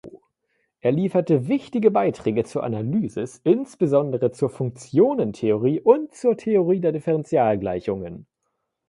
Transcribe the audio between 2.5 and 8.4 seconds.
Analysis, insbesondere zur Funktionentheorie und zur Theorie der Differentialgleichungen.